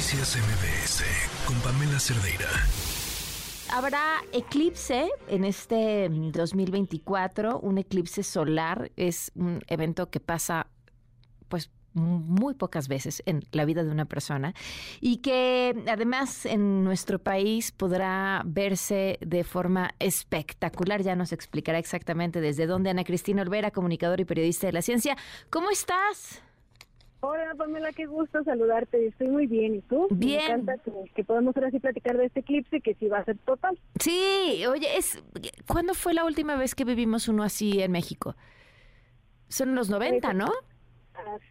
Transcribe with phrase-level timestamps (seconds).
[0.00, 1.04] Noticias MBS
[1.44, 2.48] con Pamela Cerdeira.
[3.70, 8.90] Habrá eclipse en este 2024, un eclipse solar.
[8.96, 10.68] Es un evento que pasa
[11.48, 14.54] pues muy pocas veces en la vida de una persona
[15.02, 21.02] y que además en nuestro país podrá verse de forma espectacular.
[21.02, 25.18] Ya nos explicará exactamente desde dónde Ana Cristina Olvera, comunicadora y periodista de la ciencia.
[25.50, 26.42] ¿Cómo estás?
[27.22, 29.06] Hola Pamela, qué gusto saludarte.
[29.06, 29.74] Estoy muy bien.
[29.74, 30.08] ¿Y tú?
[30.10, 30.38] Bien.
[30.38, 33.36] Me encanta que, podamos ahora sí platicar de este eclipse que sí va a ser
[33.38, 33.78] total.
[33.98, 35.22] Sí, oye, es
[35.66, 38.36] ¿cuándo fue la última vez que vivimos uno así en México?
[39.48, 40.46] Son los 90, ¿no?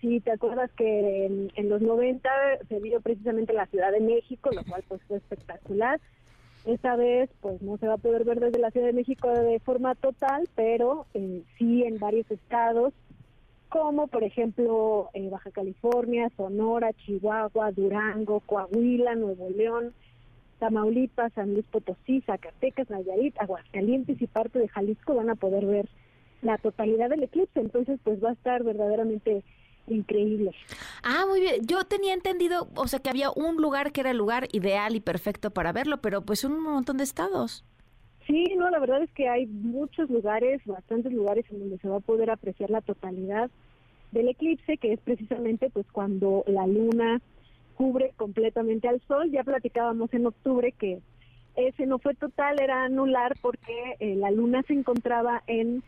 [0.01, 2.29] Sí, ¿te acuerdas que en, los 90
[2.67, 5.99] se vio precisamente la Ciudad de México, lo cual pues fue espectacular?
[6.65, 9.59] Esta vez pues no se va a poder ver desde la Ciudad de México de
[9.59, 12.93] forma total, pero eh, sí en varios estados,
[13.69, 19.93] como por ejemplo eh, Baja California, Sonora, Chihuahua, Durango, Coahuila, Nuevo León,
[20.59, 25.89] Tamaulipas, San Luis Potosí, Zacatecas, Nayarit, Aguascalientes y parte de Jalisco van a poder ver
[26.41, 29.43] la totalidad del eclipse, entonces pues va a estar verdaderamente
[29.87, 30.51] increíble.
[31.03, 31.65] Ah, muy bien.
[31.65, 34.99] Yo tenía entendido, o sea, que había un lugar que era el lugar ideal y
[34.99, 37.65] perfecto para verlo, pero pues un montón de estados.
[38.29, 41.97] Sí, no, la verdad es que hay muchos lugares, bastantes lugares en donde se va
[41.97, 43.49] a poder apreciar la totalidad
[44.11, 47.21] del eclipse, que es precisamente pues cuando la luna
[47.73, 49.31] cubre completamente al sol.
[49.31, 50.99] Ya platicábamos en octubre que
[51.55, 55.81] ese no fue total, era anular porque eh, la luna se encontraba en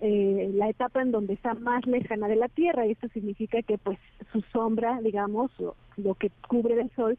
[0.00, 3.78] eh, la etapa en donde está más lejana de la Tierra y esto significa que
[3.78, 4.00] pues
[4.32, 5.52] su sombra, digamos,
[5.96, 7.16] lo, que cubre del Sol,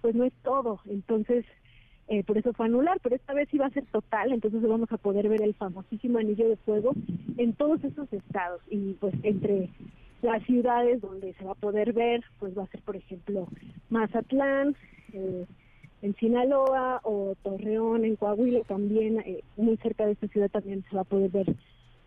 [0.00, 0.80] pues no es todo.
[0.90, 1.44] Entonces,
[2.08, 4.96] eh, por eso fue anular, pero esta vez iba a ser total, entonces vamos a
[4.96, 6.92] poder ver el famosísimo anillo de fuego
[7.36, 9.68] en todos esos estados y pues entre
[10.22, 13.46] las ciudades donde se va a poder ver, pues va a ser por ejemplo
[13.90, 14.74] Mazatlán,
[15.12, 15.44] eh,
[16.00, 20.96] en Sinaloa o Torreón, en Coahuila también, eh, muy cerca de esta ciudad también se
[20.96, 21.54] va a poder ver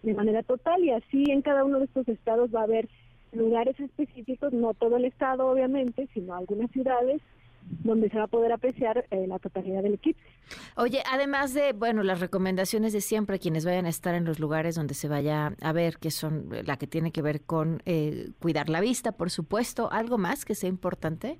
[0.01, 2.89] de manera total y así en cada uno de estos estados va a haber
[3.33, 7.21] lugares específicos, no todo el estado obviamente, sino algunas ciudades
[7.83, 10.21] donde se va a poder apreciar eh, la totalidad del eclipse.
[10.75, 14.75] Oye, además de, bueno, las recomendaciones de siempre, quienes vayan a estar en los lugares
[14.75, 18.69] donde se vaya a ver, que son la que tiene que ver con eh, cuidar
[18.69, 21.39] la vista, por supuesto, ¿algo más que sea importante?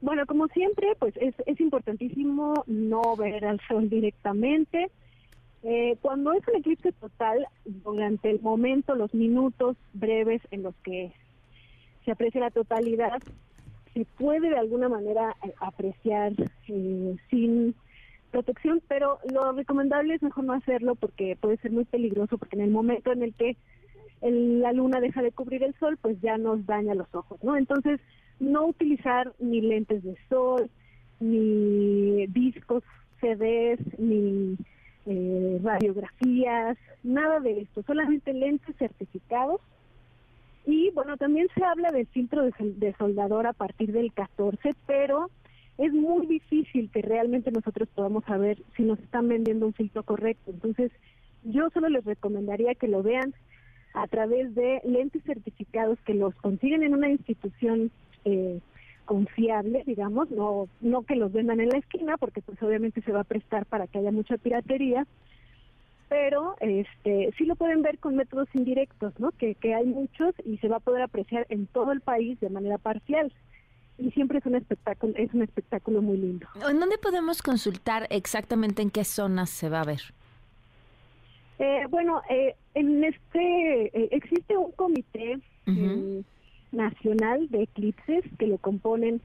[0.00, 4.90] Bueno, como siempre, pues es, es importantísimo no ver al sol directamente,
[5.62, 11.12] eh, cuando es un eclipse total, durante el momento, los minutos breves en los que
[12.04, 13.22] se aprecia la totalidad,
[13.94, 16.32] se puede de alguna manera eh, apreciar
[16.68, 17.74] eh, sin
[18.30, 22.62] protección, pero lo recomendable es mejor no hacerlo porque puede ser muy peligroso, porque en
[22.62, 23.56] el momento en el que
[24.22, 27.56] la luna deja de cubrir el sol, pues ya nos daña los ojos, ¿no?
[27.56, 28.00] Entonces,
[28.38, 30.70] no utilizar ni lentes de sol,
[31.20, 32.82] ni discos
[33.20, 34.56] CDs, ni
[35.06, 39.60] eh, radiografías, nada de esto, solamente lentes certificados.
[40.64, 45.30] Y bueno, también se habla del filtro de, soldador a partir del 14, pero
[45.78, 50.50] es muy difícil que realmente nosotros podamos saber si nos están vendiendo un filtro correcto.
[50.50, 50.92] Entonces,
[51.44, 53.34] yo solo les recomendaría que lo vean
[53.94, 57.90] a través de lentes certificados que los consiguen en una institución
[58.24, 58.60] eh,
[59.04, 63.20] confiable, digamos, no no que los vendan en la esquina porque pues obviamente se va
[63.20, 65.06] a prestar para que haya mucha piratería,
[66.12, 69.30] pero este sí lo pueden ver con métodos indirectos, ¿no?
[69.30, 72.50] Que, que hay muchos y se va a poder apreciar en todo el país de
[72.50, 73.32] manera parcial.
[73.96, 76.46] Y siempre es un espectáculo, es un espectáculo muy lindo.
[76.68, 80.02] ¿En dónde podemos consultar exactamente en qué zonas se va a ver?
[81.58, 85.40] Eh, bueno, eh, en este eh, existe un comité
[86.72, 89.22] nacional de eclipses que lo componen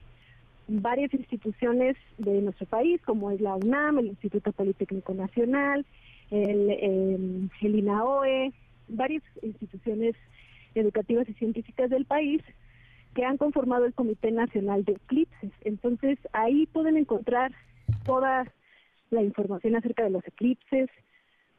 [0.68, 5.84] varias instituciones de nuestro país, como es la UNAM, el Instituto Politécnico Nacional,
[6.30, 8.52] el, em, el INAOE,
[8.88, 10.14] varias instituciones
[10.74, 12.42] educativas y científicas del país
[13.14, 15.52] que han conformado el Comité Nacional de Eclipses.
[15.62, 17.52] Entonces, ahí pueden encontrar
[18.04, 18.44] toda
[19.10, 20.88] la información acerca de los eclipses,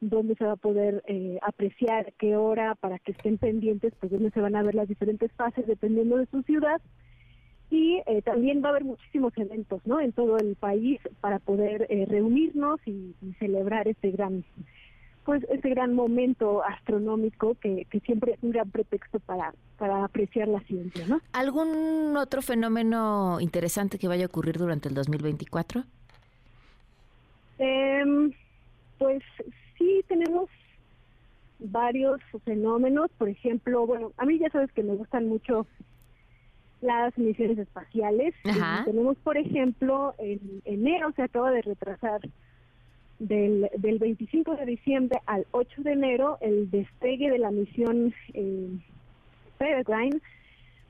[0.00, 4.30] dónde se va a poder eh, apreciar qué hora para que estén pendientes, pues dónde
[4.30, 6.80] se van a ver las diferentes fases dependiendo de su ciudad.
[8.10, 10.00] Eh, también va a haber muchísimos eventos ¿no?
[10.00, 14.44] en todo el país para poder eh, reunirnos y, celebrar este gran
[15.24, 20.48] pues este gran momento astronómico que, que, siempre es un gran pretexto para, para apreciar
[20.48, 21.06] la ciencia.
[21.06, 21.20] ¿no?
[21.32, 25.84] ¿Algún otro fenómeno interesante que vaya a ocurrir durante el 2024?
[27.58, 28.32] Eh, em,
[28.98, 29.22] pues
[29.78, 30.50] sí tenemos
[31.60, 35.66] varios fenómenos, por ejemplo, bueno, a mí ya sabes que me gustan mucho
[36.80, 38.34] las misiones espaciales.
[38.84, 42.20] tenemos, por ejemplo, en enero se acaba de retrasar
[43.18, 48.68] del, del 25 de diciembre al 8 de enero el despegue de la misión eh,
[49.58, 50.20] Peregrine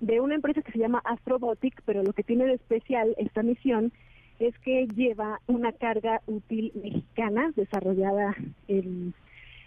[0.00, 3.92] de una empresa que se llama Astrobotic, pero lo que tiene de especial esta misión
[4.38, 8.34] es que lleva una carga útil mexicana desarrollada
[8.68, 9.12] en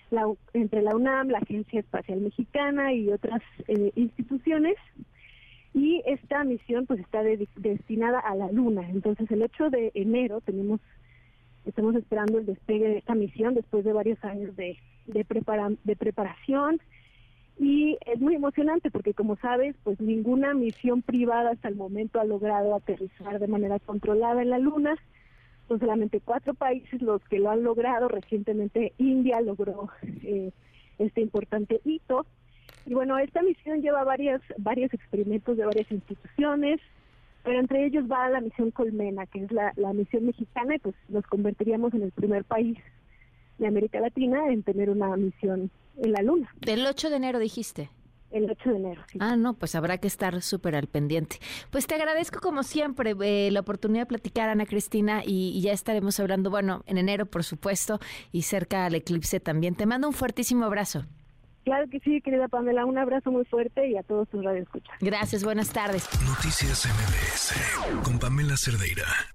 [0.10, 4.76] la, entre la UNAM, la Agencia Espacial Mexicana y otras eh, instituciones.
[5.74, 8.88] Y esta misión pues está destinada a la Luna.
[8.90, 10.80] Entonces el 8 de enero tenemos
[11.66, 14.78] estamos esperando el despegue de esta misión después de varios años de,
[15.08, 15.26] de,
[15.84, 16.82] de preparación
[17.60, 22.26] y es muy emocionante porque como sabes, pues ninguna misión privada hasta el momento ha
[22.26, 24.96] logrado aterrizar de manera controlada en la Luna.
[25.68, 28.08] Son solamente cuatro países los que lo han logrado.
[28.08, 30.52] Recientemente India logró eh,
[30.98, 32.26] este importante hito.
[32.86, 36.80] Y bueno, esta misión lleva varias, varios experimentos de varias instituciones,
[37.44, 40.96] pero entre ellos va la misión Colmena, que es la, la misión mexicana, y pues
[41.10, 42.78] nos convertiríamos en el primer país
[43.58, 46.54] de América Latina en tener una misión en la Luna.
[46.62, 47.90] Del 8 de enero dijiste.
[48.32, 49.02] El 8 de enero.
[49.12, 49.20] Sí.
[49.22, 51.38] Ah, no, pues habrá que estar súper al pendiente.
[51.70, 56.20] Pues te agradezco como siempre eh, la oportunidad de platicar, Ana Cristina, y, ya estaremos
[56.20, 58.00] hablando, bueno, en enero, por supuesto,
[58.32, 59.76] y cerca al eclipse también.
[59.76, 61.06] Te mando un fuertísimo abrazo.
[61.64, 64.96] Claro que sí, querida Pamela, un abrazo muy fuerte y a todos tus radioescuchas.
[65.00, 66.08] Gracias, buenas tardes.
[66.28, 69.33] Noticias MBS con Pamela Cerdeira.